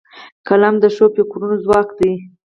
قلم 0.47 0.75
د 0.79 0.85
ښو 0.95 1.05
فکرونو 1.15 1.55
ځواک 1.63 1.89
دی 1.99 2.11